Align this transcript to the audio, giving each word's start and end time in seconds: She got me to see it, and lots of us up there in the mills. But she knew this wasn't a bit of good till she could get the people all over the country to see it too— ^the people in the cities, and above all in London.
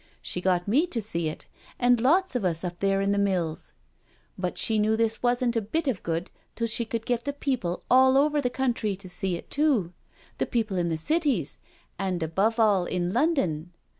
She 0.19 0.41
got 0.41 0.67
me 0.67 0.87
to 0.87 0.99
see 0.99 1.29
it, 1.29 1.45
and 1.77 2.01
lots 2.01 2.35
of 2.35 2.43
us 2.43 2.63
up 2.63 2.79
there 2.79 3.01
in 3.01 3.11
the 3.11 3.19
mills. 3.19 3.73
But 4.35 4.57
she 4.57 4.79
knew 4.79 4.97
this 4.97 5.21
wasn't 5.21 5.55
a 5.55 5.61
bit 5.61 5.87
of 5.87 6.01
good 6.01 6.31
till 6.55 6.65
she 6.65 6.85
could 6.85 7.05
get 7.05 7.23
the 7.23 7.33
people 7.33 7.83
all 7.87 8.17
over 8.17 8.41
the 8.41 8.49
country 8.49 8.95
to 8.95 9.07
see 9.07 9.35
it 9.35 9.51
too— 9.51 9.93
^the 10.39 10.49
people 10.49 10.75
in 10.77 10.89
the 10.89 10.97
cities, 10.97 11.59
and 11.99 12.23
above 12.23 12.59
all 12.59 12.85
in 12.85 13.13
London. 13.13 13.73